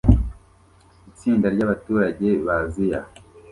[1.09, 3.01] Itsinda ryabaturage ba Aziya